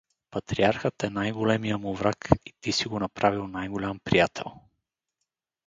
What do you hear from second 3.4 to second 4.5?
най-голям приятел.